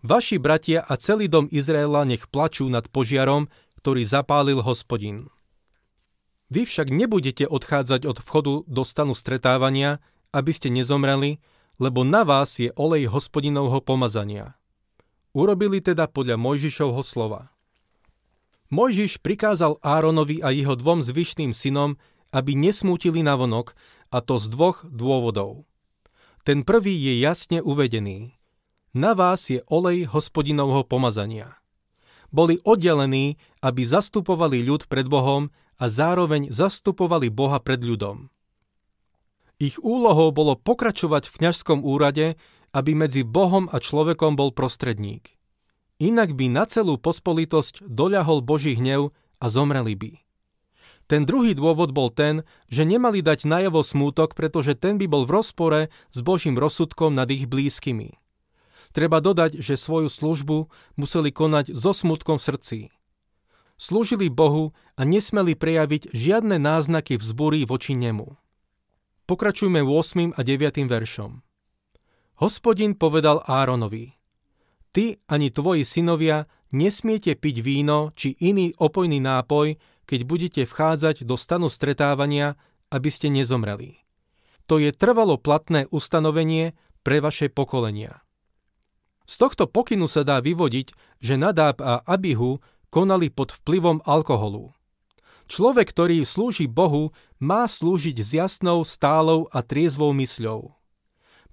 Vaši 0.00 0.40
bratia 0.40 0.80
a 0.80 0.96
celý 0.96 1.28
dom 1.28 1.44
Izraela 1.52 2.08
nech 2.08 2.26
plačú 2.32 2.64
nad 2.72 2.88
požiarom, 2.88 3.52
ktorý 3.84 4.02
zapálil 4.08 4.64
hospodin. 4.64 5.28
Vy 6.48 6.64
však 6.64 6.88
nebudete 6.88 7.44
odchádzať 7.44 8.08
od 8.08 8.18
vchodu 8.24 8.54
do 8.64 8.82
stanu 8.82 9.12
stretávania, 9.12 10.00
aby 10.32 10.50
ste 10.56 10.72
nezomreli, 10.72 11.38
lebo 11.76 12.02
na 12.02 12.24
vás 12.24 12.56
je 12.58 12.72
olej 12.74 13.12
hospodinovho 13.12 13.84
pomazania. 13.84 14.57
Urobili 15.38 15.78
teda 15.78 16.10
podľa 16.10 16.34
Mojžišovho 16.34 17.06
slova. 17.06 17.54
Mojžiš 18.74 19.22
prikázal 19.22 19.78
Áronovi 19.86 20.42
a 20.42 20.50
jeho 20.50 20.74
dvom 20.74 20.98
zvyšným 20.98 21.54
synom, 21.54 21.94
aby 22.34 22.58
nesmútili 22.58 23.22
navonok, 23.22 23.78
a 24.10 24.18
to 24.18 24.42
z 24.42 24.50
dvoch 24.50 24.82
dôvodov. 24.82 25.62
Ten 26.42 26.66
prvý 26.66 26.90
je 26.90 27.22
jasne 27.22 27.62
uvedený. 27.62 28.34
Na 28.98 29.14
vás 29.14 29.46
je 29.46 29.62
olej 29.70 30.10
hospodinovho 30.10 30.82
pomazania. 30.82 31.54
Boli 32.34 32.58
oddelení, 32.66 33.38
aby 33.62 33.86
zastupovali 33.86 34.66
ľud 34.66 34.90
pred 34.90 35.06
Bohom 35.06 35.54
a 35.78 35.86
zároveň 35.86 36.50
zastupovali 36.50 37.30
Boha 37.30 37.62
pred 37.62 37.78
ľudom. 37.78 38.26
Ich 39.62 39.78
úlohou 39.78 40.34
bolo 40.34 40.58
pokračovať 40.58 41.30
v 41.30 41.34
kňažskom 41.46 41.86
úrade, 41.86 42.34
aby 42.72 42.92
medzi 42.96 43.24
Bohom 43.24 43.68
a 43.72 43.80
človekom 43.80 44.36
bol 44.36 44.52
prostredník. 44.52 45.38
Inak 45.98 46.38
by 46.38 46.46
na 46.46 46.64
celú 46.68 46.94
pospolitosť 46.94 47.82
doľahol 47.82 48.44
Boží 48.44 48.78
hnev 48.78 49.10
a 49.42 49.46
zomreli 49.50 49.98
by. 49.98 50.12
Ten 51.08 51.24
druhý 51.24 51.56
dôvod 51.56 51.96
bol 51.96 52.12
ten, 52.12 52.44
že 52.68 52.84
nemali 52.84 53.24
dať 53.24 53.48
najavo 53.48 53.80
smútok, 53.80 54.36
pretože 54.36 54.76
ten 54.76 55.00
by 55.00 55.08
bol 55.08 55.24
v 55.24 55.40
rozpore 55.40 55.80
s 56.12 56.18
Božím 56.20 56.60
rozsudkom 56.60 57.16
nad 57.16 57.26
ich 57.32 57.48
blízkymi. 57.48 58.12
Treba 58.92 59.24
dodať, 59.24 59.64
že 59.64 59.80
svoju 59.80 60.12
službu 60.12 60.68
museli 61.00 61.32
konať 61.32 61.72
so 61.72 61.96
smutkom 61.96 62.36
v 62.36 62.44
srdci. 62.44 62.78
Slúžili 63.80 64.28
Bohu 64.28 64.76
a 65.00 65.08
nesmeli 65.08 65.56
prejaviť 65.56 66.12
žiadne 66.12 66.60
náznaky 66.60 67.16
vzbúry 67.16 67.64
voči 67.64 67.96
nemu. 67.96 68.36
Pokračujme 69.24 69.80
8. 69.80 70.36
a 70.36 70.40
9. 70.44 70.84
veršom. 70.88 71.47
Hospodin 72.38 72.94
povedal 72.94 73.42
Áronovi, 73.42 74.14
Ty 74.94 75.18
ani 75.26 75.50
tvoji 75.50 75.82
synovia 75.82 76.46
nesmiete 76.70 77.34
piť 77.34 77.66
víno 77.66 78.14
či 78.14 78.38
iný 78.38 78.78
opojný 78.78 79.18
nápoj, 79.18 79.74
keď 80.06 80.20
budete 80.22 80.62
vchádzať 80.62 81.26
do 81.26 81.34
stanu 81.34 81.66
stretávania, 81.66 82.54
aby 82.94 83.10
ste 83.10 83.28
nezomreli. 83.28 84.06
To 84.70 84.78
je 84.78 84.94
trvalo 84.94 85.34
platné 85.34 85.90
ustanovenie 85.90 86.78
pre 87.02 87.18
vaše 87.18 87.50
pokolenia. 87.50 88.22
Z 89.26 89.34
tohto 89.44 89.66
pokynu 89.66 90.06
sa 90.06 90.22
dá 90.22 90.38
vyvodiť, 90.38 90.94
že 91.18 91.34
Nadáb 91.36 91.82
a 91.82 92.00
Abihu 92.06 92.62
konali 92.88 93.34
pod 93.34 93.50
vplyvom 93.50 94.00
alkoholu. 94.06 94.72
Človek, 95.50 95.90
ktorý 95.90 96.22
slúži 96.22 96.70
Bohu, 96.70 97.10
má 97.42 97.66
slúžiť 97.66 98.16
s 98.22 98.30
jasnou, 98.36 98.86
stálou 98.86 99.50
a 99.50 99.60
triezvou 99.60 100.14
mysľou. 100.14 100.77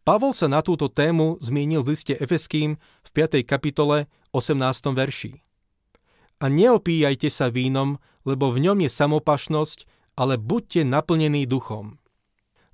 Pavol 0.05 0.37
sa 0.37 0.45
na 0.45 0.61
túto 0.61 0.85
tému 0.85 1.41
zmienil 1.41 1.81
v 1.81 1.97
liste 1.97 2.13
Efeským 2.13 2.77
v 2.77 3.09
5. 3.09 3.41
kapitole 3.41 4.05
18. 4.37 4.61
verši. 4.93 5.41
A 6.37 6.45
neopíjajte 6.45 7.25
sa 7.33 7.49
vínom, 7.49 7.97
lebo 8.21 8.53
v 8.53 8.69
ňom 8.69 8.85
je 8.85 8.89
samopašnosť, 8.93 9.89
ale 10.13 10.37
buďte 10.37 10.85
naplnení 10.85 11.49
duchom. 11.49 11.97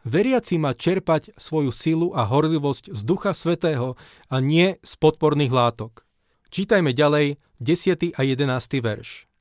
Veriaci 0.04 0.60
má 0.60 0.76
čerpať 0.76 1.32
svoju 1.40 1.72
silu 1.72 2.12
a 2.12 2.28
horlivosť 2.28 2.92
z 2.92 3.00
Ducha 3.08 3.32
Svetého 3.32 3.96
a 4.28 4.44
nie 4.44 4.76
z 4.84 4.94
podporných 5.00 5.56
látok. 5.56 6.04
Čítajme 6.52 6.92
ďalej 6.92 7.40
10. 7.64 8.12
a 8.12 8.22
11. 8.28 8.44
verš. 8.84 9.32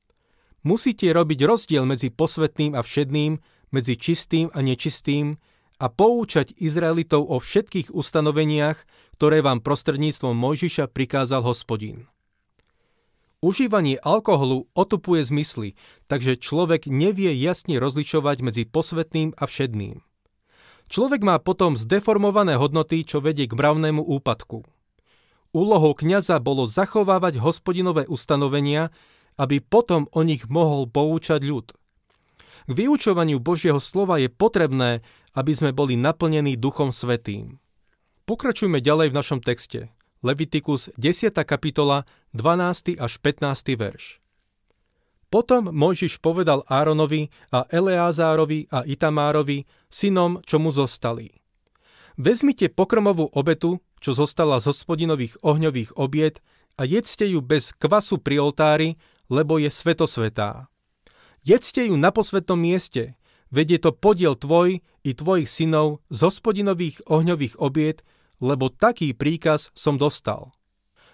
Musíte 0.62 1.10
robiť 1.10 1.42
rozdiel 1.42 1.82
medzi 1.90 2.14
posvetným 2.14 2.78
a 2.78 2.86
všedným, 2.86 3.42
medzi 3.74 3.98
čistým 3.98 4.46
a 4.54 4.62
nečistým 4.62 5.42
a 5.80 5.88
poučať 5.88 6.52
Izraelitov 6.60 7.24
o 7.24 7.40
všetkých 7.40 7.88
ustanoveniach, 7.96 8.84
ktoré 9.16 9.40
vám 9.40 9.64
prostredníctvom 9.64 10.36
Mojžiša 10.36 10.92
prikázal 10.92 11.40
hospodín. 11.40 12.04
Užívanie 13.40 13.96
alkoholu 13.96 14.68
otupuje 14.76 15.24
zmysly, 15.24 15.72
takže 16.12 16.36
človek 16.36 16.84
nevie 16.84 17.32
jasne 17.40 17.80
rozlišovať 17.80 18.44
medzi 18.44 18.62
posvetným 18.68 19.32
a 19.32 19.48
všedným. 19.48 20.04
Človek 20.92 21.24
má 21.24 21.40
potom 21.40 21.72
zdeformované 21.72 22.60
hodnoty, 22.60 23.00
čo 23.00 23.24
vedie 23.24 23.48
k 23.48 23.56
mravnému 23.56 24.04
úpadku. 24.04 24.68
Úlohou 25.56 25.96
kňaza 25.96 26.36
bolo 26.36 26.68
zachovávať 26.68 27.40
hospodinové 27.40 28.04
ustanovenia, 28.04 28.92
aby 29.40 29.64
potom 29.64 30.04
o 30.12 30.20
nich 30.20 30.44
mohol 30.52 30.84
poučať 30.84 31.40
ľud. 31.40 31.72
K 32.68 32.70
vyučovaniu 32.76 33.40
Božieho 33.40 33.80
slova 33.80 34.20
je 34.20 34.28
potrebné, 34.28 35.00
aby 35.34 35.52
sme 35.54 35.70
boli 35.70 35.94
naplnení 35.94 36.58
Duchom 36.58 36.90
Svetým. 36.90 37.62
Pokračujme 38.26 38.78
ďalej 38.78 39.10
v 39.10 39.16
našom 39.16 39.40
texte. 39.42 39.90
Levitikus 40.20 40.92
10. 41.00 41.32
kapitola 41.48 42.04
12. 42.36 43.00
až 43.00 43.12
15. 43.18 43.74
verš. 43.74 44.20
Potom 45.30 45.70
Mojžiš 45.70 46.18
povedal 46.18 46.66
Áronovi 46.66 47.30
a 47.54 47.62
Eleázárovi 47.70 48.66
a 48.74 48.82
Itamárovi, 48.82 49.62
synom, 49.86 50.42
čo 50.42 50.58
mu 50.58 50.74
zostali. 50.74 51.30
Vezmite 52.18 52.66
pokrmovú 52.68 53.30
obetu, 53.32 53.78
čo 54.02 54.12
zostala 54.12 54.58
z 54.58 54.74
hospodinových 54.74 55.38
ohňových 55.40 55.94
obiet 55.96 56.42
a 56.74 56.84
jedzte 56.84 57.24
ju 57.30 57.38
bez 57.40 57.70
kvasu 57.78 58.18
pri 58.18 58.42
oltári, 58.42 58.98
lebo 59.30 59.62
je 59.62 59.70
svetosvetá. 59.70 60.66
Jedzte 61.46 61.86
ju 61.86 61.94
na 61.96 62.10
posvetnom 62.10 62.58
mieste, 62.58 63.16
veď 63.50 63.82
to 63.82 63.90
podiel 63.94 64.34
tvoj 64.34 64.82
i 65.04 65.10
tvojich 65.14 65.50
synov 65.50 66.02
z 66.10 66.18
hospodinových 66.26 67.06
ohňových 67.06 67.58
obiet, 67.58 68.06
lebo 68.40 68.72
taký 68.72 69.12
príkaz 69.12 69.74
som 69.76 70.00
dostal. 70.00 70.54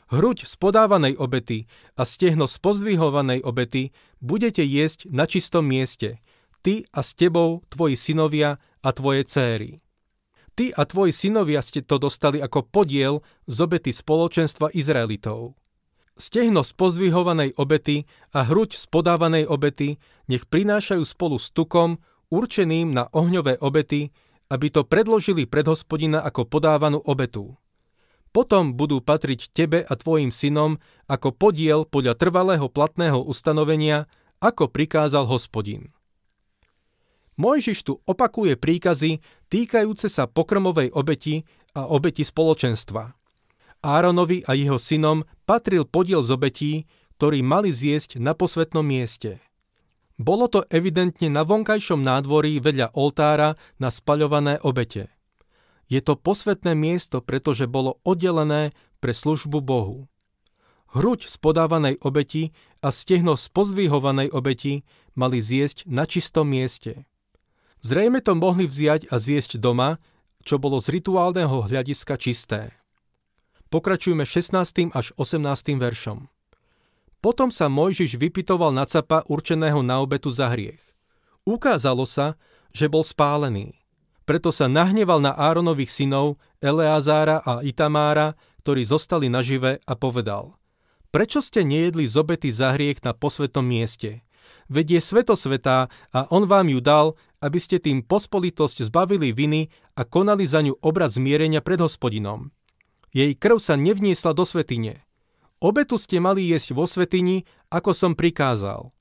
Hruď 0.06 0.46
z 0.46 0.54
podávanej 0.62 1.18
obety 1.18 1.66
a 1.98 2.06
stehno 2.06 2.46
z 2.46 2.62
pozdvihovanej 2.62 3.42
obety 3.42 3.90
budete 4.22 4.62
jesť 4.62 5.10
na 5.10 5.26
čistom 5.26 5.66
mieste, 5.66 6.22
ty 6.62 6.86
a 6.94 7.02
s 7.02 7.18
tebou 7.18 7.66
tvoji 7.66 7.98
synovia 7.98 8.62
a 8.86 8.88
tvoje 8.94 9.26
céry. 9.26 9.82
Ty 10.54 10.72
a 10.78 10.86
tvoji 10.86 11.10
synovia 11.10 11.60
ste 11.60 11.82
to 11.82 11.98
dostali 11.98 12.38
ako 12.38 12.64
podiel 12.70 13.26
z 13.50 13.56
obety 13.66 13.90
spoločenstva 13.90 14.70
Izraelitov. 14.72 15.58
Stehno 16.16 16.64
z 16.64 16.72
pozdvihovanej 16.72 17.60
obety 17.60 18.08
a 18.32 18.46
hruď 18.46 18.72
z 18.72 18.88
podávanej 18.88 19.44
obety 19.50 20.00
nech 20.32 20.48
prinášajú 20.48 21.04
spolu 21.04 21.36
s 21.36 21.52
tukom, 21.52 22.00
určeným 22.30 22.92
na 22.92 23.06
ohňové 23.10 23.58
obety, 23.62 24.10
aby 24.46 24.70
to 24.70 24.86
predložili 24.86 25.46
pred 25.46 25.66
hospodina 25.66 26.22
ako 26.22 26.46
podávanú 26.46 27.02
obetu. 27.02 27.58
Potom 28.30 28.76
budú 28.76 29.00
patriť 29.00 29.50
tebe 29.56 29.80
a 29.80 29.92
tvojim 29.96 30.28
synom 30.28 30.76
ako 31.08 31.32
podiel 31.32 31.88
podľa 31.88 32.14
trvalého 32.20 32.68
platného 32.68 33.24
ustanovenia, 33.24 34.04
ako 34.44 34.68
prikázal 34.68 35.24
hospodin. 35.24 35.88
Mojžiš 37.36 37.78
tu 37.84 37.92
opakuje 38.04 38.56
príkazy 38.56 39.20
týkajúce 39.48 40.08
sa 40.08 40.28
pokrmovej 40.28 40.92
obeti 40.92 41.44
a 41.76 41.88
obeti 41.88 42.24
spoločenstva. 42.24 43.12
Áronovi 43.84 44.40
a 44.48 44.56
jeho 44.56 44.80
synom 44.80 45.24
patril 45.44 45.84
podiel 45.84 46.24
z 46.24 46.30
obetí, 46.32 46.72
ktorý 47.16 47.40
mali 47.44 47.72
zjesť 47.72 48.20
na 48.20 48.32
posvetnom 48.36 48.84
mieste. 48.84 49.45
Bolo 50.16 50.48
to 50.48 50.64
evidentne 50.72 51.28
na 51.28 51.44
vonkajšom 51.44 52.00
nádvorí 52.00 52.56
vedľa 52.56 52.96
oltára 52.96 53.60
na 53.76 53.92
spaľované 53.92 54.56
obete. 54.64 55.12
Je 55.86 56.00
to 56.00 56.16
posvetné 56.16 56.72
miesto, 56.72 57.20
pretože 57.20 57.68
bolo 57.68 58.00
oddelené 58.02 58.72
pre 58.98 59.12
službu 59.12 59.60
Bohu. 59.60 60.08
Hruď 60.96 61.28
z 61.28 61.36
podávanej 61.36 62.00
obeti 62.00 62.56
a 62.80 62.88
stehno 62.88 63.36
z 63.36 63.52
pozvihovanej 63.52 64.32
obeti 64.32 64.88
mali 65.12 65.44
zjesť 65.44 65.84
na 65.84 66.08
čistom 66.08 66.48
mieste. 66.48 67.04
Zrejme 67.84 68.24
to 68.24 68.32
mohli 68.32 68.64
vziať 68.64 69.12
a 69.12 69.20
zjesť 69.20 69.60
doma, 69.60 70.00
čo 70.42 70.56
bolo 70.56 70.80
z 70.80 70.96
rituálneho 70.96 71.68
hľadiska 71.68 72.16
čisté. 72.16 72.72
Pokračujeme 73.68 74.24
16. 74.24 74.94
až 74.94 75.12
18. 75.18 75.76
veršom. 75.76 76.30
Potom 77.26 77.50
sa 77.50 77.66
Mojžiš 77.66 78.22
vypitoval 78.22 78.70
na 78.70 78.86
capa 78.86 79.26
určeného 79.26 79.82
na 79.82 79.98
obetu 79.98 80.30
za 80.30 80.46
hriech. 80.46 80.78
Ukázalo 81.42 82.06
sa, 82.06 82.38
že 82.70 82.86
bol 82.86 83.02
spálený. 83.02 83.82
Preto 84.22 84.54
sa 84.54 84.70
nahneval 84.70 85.18
na 85.18 85.34
Áronových 85.34 85.90
synov 85.90 86.38
Eleazára 86.62 87.42
a 87.42 87.66
Itamára, 87.66 88.38
ktorí 88.62 88.86
zostali 88.86 89.26
nažive 89.26 89.82
a 89.82 89.98
povedal 89.98 90.54
Prečo 91.10 91.42
ste 91.42 91.66
nejedli 91.66 92.06
z 92.06 92.14
obety 92.14 92.46
za 92.54 92.78
hriech 92.78 93.02
na 93.02 93.10
posvetom 93.10 93.66
mieste? 93.66 94.22
Veď 94.70 94.86
je 94.94 95.00
svetosvetá 95.02 95.90
a 96.14 96.30
on 96.30 96.46
vám 96.46 96.70
ju 96.70 96.78
dal, 96.78 97.18
aby 97.42 97.58
ste 97.58 97.82
tým 97.82 98.06
pospolitosť 98.06 98.86
zbavili 98.86 99.34
viny 99.34 99.66
a 99.98 100.06
konali 100.06 100.46
za 100.46 100.62
ňu 100.62 100.78
obrad 100.78 101.10
zmierenia 101.10 101.58
pred 101.58 101.82
hospodinom. 101.82 102.54
Jej 103.10 103.34
krv 103.34 103.58
sa 103.58 103.74
nevniesla 103.74 104.30
do 104.30 104.46
svetine. 104.46 105.05
Obetu 105.56 105.96
ste 105.96 106.20
mali 106.20 106.52
jesť 106.52 106.76
vo 106.76 106.84
svetini, 106.84 107.48
ako 107.72 107.96
som 107.96 108.12
prikázal. 108.12 108.92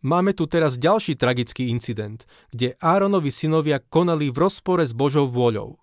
Máme 0.00 0.30
tu 0.32 0.46
teraz 0.46 0.78
ďalší 0.78 1.18
tragický 1.18 1.68
incident, 1.74 2.22
kde 2.54 2.78
Áronovi 2.78 3.34
synovia 3.34 3.82
konali 3.82 4.30
v 4.30 4.46
rozpore 4.46 4.86
s 4.86 4.94
Božou 4.94 5.26
vôľou. 5.26 5.76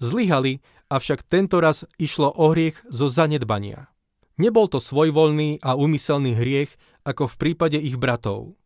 Zlyhali, 0.00 0.64
avšak 0.88 1.26
tento 1.26 1.60
raz 1.60 1.84
išlo 2.00 2.32
o 2.32 2.54
hriech 2.54 2.80
zo 2.88 3.10
zanedbania. 3.10 3.92
Nebol 4.40 4.70
to 4.72 4.80
svojvoľný 4.80 5.60
a 5.60 5.76
úmyselný 5.76 6.32
hriech, 6.32 6.72
ako 7.04 7.28
v 7.28 7.36
prípade 7.36 7.76
ich 7.76 8.00
bratov. 8.00 8.56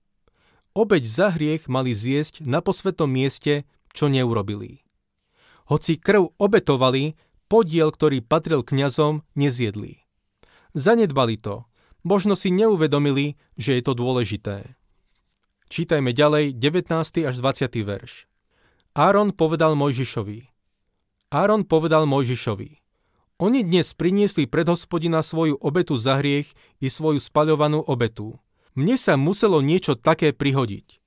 Obeď 0.76 1.02
za 1.08 1.28
hriech 1.34 1.66
mali 1.66 1.90
zjesť 1.90 2.46
na 2.46 2.62
posvetom 2.62 3.10
mieste, 3.10 3.66
čo 3.90 4.06
neurobili. 4.06 4.86
Hoci 5.66 5.98
krv 5.98 6.38
obetovali, 6.38 7.18
podiel, 7.50 7.88
ktorý 7.90 8.20
patril 8.20 8.60
kňazom, 8.62 9.24
nezjedli. 9.32 10.03
Zanedbali 10.74 11.38
to, 11.38 11.70
možno 12.02 12.34
si 12.34 12.50
neuvedomili, 12.50 13.38
že 13.54 13.78
je 13.78 13.82
to 13.86 13.94
dôležité. 13.94 14.74
Čítajme 15.70 16.10
ďalej 16.10 16.58
19. 16.58 16.90
až 17.30 17.34
20. 17.38 17.78
verš. 17.86 18.26
Áron 18.98 19.30
povedal 19.30 19.78
Mojžišovi. 19.78 20.50
Áron 21.30 21.62
povedal 21.62 22.10
Mojžišovi. 22.10 22.82
Oni 23.38 23.62
dnes 23.62 23.94
priniesli 23.94 24.50
pred 24.50 24.66
hospodina 24.66 25.22
svoju 25.22 25.62
obetu 25.62 25.94
za 25.94 26.18
hriech 26.18 26.50
i 26.82 26.90
svoju 26.90 27.22
spaľovanú 27.22 27.78
obetu. 27.78 28.42
Mne 28.74 28.98
sa 28.98 29.14
muselo 29.14 29.62
niečo 29.62 29.94
také 29.94 30.34
prihodiť. 30.34 30.98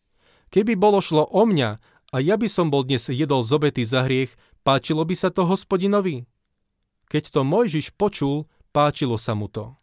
Keby 0.47 0.79
bolo 0.79 1.03
šlo 1.03 1.27
o 1.27 1.43
mňa 1.43 1.69
a 2.15 2.17
ja 2.23 2.39
by 2.39 2.47
som 2.47 2.71
bol 2.71 2.87
dnes 2.87 3.11
jedol 3.11 3.43
z 3.43 3.51
obety 3.51 3.83
za 3.83 4.07
hriech, 4.07 4.31
páčilo 4.63 5.03
by 5.03 5.15
sa 5.15 5.27
to 5.27 5.43
hospodinovi? 5.43 6.23
Keď 7.11 7.23
to 7.35 7.43
Mojžiš 7.43 7.95
počul, 7.99 8.47
páčilo 8.77 9.17
sa 9.17 9.33
mu 9.33 9.49
to. 9.49 9.73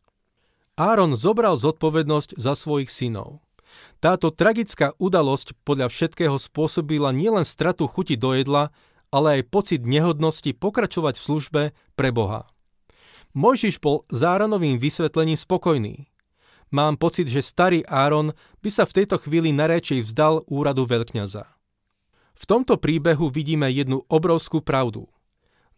Áron 0.79 1.19
zobral 1.19 1.59
zodpovednosť 1.59 2.39
za 2.39 2.55
svojich 2.55 2.87
synov. 2.87 3.43
Táto 3.99 4.31
tragická 4.31 4.95
udalosť 5.03 5.59
podľa 5.67 5.91
všetkého 5.91 6.39
spôsobila 6.39 7.11
nielen 7.11 7.43
stratu 7.43 7.91
chuti 7.91 8.15
do 8.15 8.39
jedla, 8.39 8.71
ale 9.11 9.43
aj 9.43 9.51
pocit 9.51 9.83
nehodnosti 9.83 10.47
pokračovať 10.55 11.19
v 11.19 11.27
službe 11.27 11.63
pre 11.99 12.15
Boha. 12.15 12.47
Mojžiš 13.35 13.83
bol 13.83 14.07
záronovým 14.15 14.79
vysvetlením 14.79 15.35
spokojný. 15.35 16.07
Mám 16.71 17.03
pocit, 17.03 17.27
že 17.27 17.43
starý 17.43 17.83
Áron 17.91 18.31
by 18.63 18.71
sa 18.71 18.87
v 18.87 19.03
tejto 19.03 19.19
chvíli 19.19 19.51
narečej 19.51 20.07
vzdal 20.07 20.47
úradu 20.47 20.87
veľkňaza. 20.87 21.43
V 22.35 22.45
tomto 22.47 22.79
príbehu 22.79 23.31
vidíme 23.31 23.67
jednu 23.71 24.07
obrovskú 24.07 24.63
pravdu. 24.63 25.11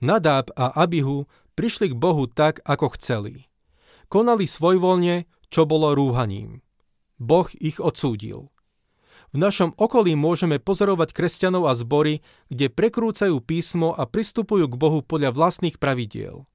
Nadáb 0.00 0.52
a 0.56 0.72
Abihu 0.76 1.24
prišli 1.56 1.92
k 1.92 1.96
Bohu 1.96 2.28
tak, 2.28 2.60
ako 2.68 2.92
chceli. 3.00 3.48
Konali 4.12 4.44
svojvoľne, 4.44 5.24
čo 5.48 5.64
bolo 5.64 5.96
rúhaním. 5.96 6.60
Boh 7.16 7.48
ich 7.56 7.80
odsúdil. 7.80 8.52
V 9.34 9.36
našom 9.40 9.74
okolí 9.76 10.14
môžeme 10.14 10.60
pozorovať 10.60 11.12
kresťanov 11.12 11.68
a 11.68 11.74
zbory, 11.74 12.20
kde 12.52 12.70
prekrúcajú 12.70 13.40
písmo 13.42 13.92
a 13.96 14.04
pristupujú 14.06 14.70
k 14.70 14.78
Bohu 14.78 15.00
podľa 15.02 15.34
vlastných 15.34 15.80
pravidiel. 15.80 16.46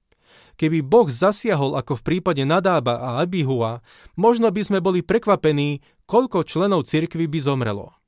Keby 0.56 0.86
Boh 0.86 1.10
zasiahol 1.10 1.76
ako 1.76 2.00
v 2.00 2.06
prípade 2.06 2.44
Nadába 2.46 2.98
a 3.02 3.10
Abihua, 3.26 3.82
možno 4.16 4.50
by 4.54 4.62
sme 4.62 4.80
boli 4.80 5.02
prekvapení, 5.02 5.82
koľko 6.06 6.46
členov 6.46 6.88
cirkvy 6.88 7.26
by 7.26 7.40
zomrelo. 7.42 8.01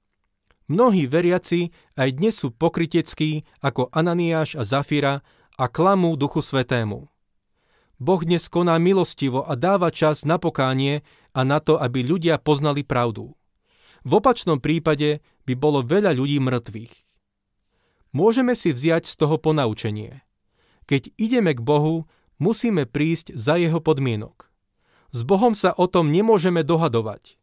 Mnohí 0.73 1.05
veriaci 1.05 1.69
aj 1.93 2.17
dnes 2.17 2.33
sú 2.33 2.49
pokryteckí 2.49 3.45
ako 3.61 3.93
Ananiáš 3.93 4.57
a 4.57 4.65
Zafira 4.65 5.21
a 5.53 5.69
klamú 5.69 6.17
Duchu 6.17 6.41
Svetému. 6.41 7.13
Boh 8.01 8.21
dnes 8.25 8.49
koná 8.49 8.81
milostivo 8.81 9.45
a 9.45 9.53
dáva 9.53 9.93
čas 9.93 10.25
na 10.25 10.41
pokánie 10.41 11.05
a 11.29 11.45
na 11.45 11.61
to, 11.61 11.77
aby 11.77 12.01
ľudia 12.01 12.41
poznali 12.41 12.81
pravdu. 12.81 13.37
V 14.01 14.11
opačnom 14.17 14.57
prípade 14.57 15.21
by 15.45 15.53
bolo 15.53 15.85
veľa 15.85 16.17
ľudí 16.17 16.41
mŕtvych. 16.41 17.05
Môžeme 18.09 18.57
si 18.57 18.73
vziať 18.73 19.05
z 19.05 19.13
toho 19.13 19.37
ponaučenie. 19.37 20.25
Keď 20.89 21.13
ideme 21.21 21.53
k 21.53 21.61
Bohu, 21.61 22.09
musíme 22.41 22.89
prísť 22.89 23.37
za 23.37 23.61
jeho 23.61 23.77
podmienok. 23.77 24.49
S 25.13 25.21
Bohom 25.21 25.53
sa 25.53 25.69
o 25.77 25.85
tom 25.85 26.09
nemôžeme 26.09 26.65
dohadovať. 26.65 27.37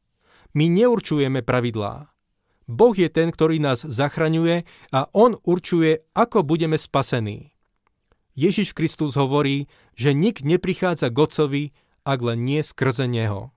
My 0.50 0.66
neurčujeme 0.66 1.46
pravidlá. 1.46 2.09
Boh 2.70 2.94
je 2.94 3.10
ten, 3.10 3.34
ktorý 3.34 3.58
nás 3.58 3.82
zachraňuje 3.82 4.62
a 4.94 5.10
On 5.10 5.34
určuje, 5.42 6.06
ako 6.14 6.46
budeme 6.46 6.78
spasení. 6.78 7.50
Ježiš 8.38 8.78
Kristus 8.78 9.18
hovorí, 9.18 9.66
že 9.98 10.14
nik 10.14 10.46
neprichádza 10.46 11.10
k 11.10 11.18
Otcovi, 11.18 11.64
ak 12.06 12.18
len 12.22 12.46
nie 12.46 12.62
skrze 12.62 13.10
Neho. 13.10 13.50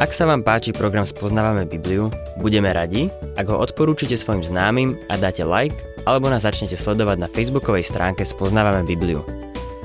Ak 0.00 0.10
sa 0.10 0.26
vám 0.26 0.42
páči 0.42 0.74
program 0.74 1.06
Spoznávame 1.06 1.68
Bibliu, 1.68 2.08
budeme 2.40 2.72
radi, 2.72 3.12
ak 3.36 3.46
ho 3.52 3.60
odporúčite 3.60 4.16
svojim 4.16 4.42
známym 4.42 4.96
a 5.12 5.20
dáte 5.20 5.44
like 5.44 5.76
alebo 6.08 6.26
nás 6.26 6.42
začnete 6.42 6.74
sledovať 6.74 7.20
na 7.20 7.28
facebookovej 7.30 7.86
stránke 7.86 8.26
Spoznávame 8.26 8.82
Bibliu. 8.82 9.51